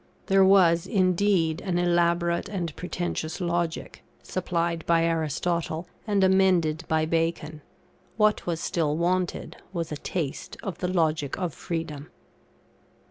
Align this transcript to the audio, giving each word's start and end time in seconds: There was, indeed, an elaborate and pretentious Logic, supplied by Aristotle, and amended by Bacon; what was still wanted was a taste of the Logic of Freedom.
There 0.25 0.43
was, 0.43 0.87
indeed, 0.87 1.61
an 1.61 1.77
elaborate 1.77 2.49
and 2.49 2.75
pretentious 2.75 3.39
Logic, 3.39 4.03
supplied 4.23 4.83
by 4.87 5.03
Aristotle, 5.03 5.87
and 6.07 6.23
amended 6.23 6.83
by 6.87 7.05
Bacon; 7.05 7.61
what 8.17 8.47
was 8.47 8.59
still 8.59 8.97
wanted 8.97 9.57
was 9.73 9.91
a 9.91 9.97
taste 9.97 10.57
of 10.63 10.79
the 10.79 10.87
Logic 10.87 11.37
of 11.37 11.53
Freedom. 11.53 12.09